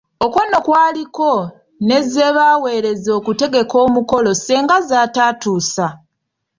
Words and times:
Okwo 0.25 0.41
nno 0.45 0.59
kwaliko 0.65 1.31
ne 1.85 1.97
ze 2.11 2.27
baaweereza 2.35 3.11
okutegeka 3.19 3.75
omukolo 3.85 4.31
senga 4.45 4.77
z'ataatuusa. 4.87 5.87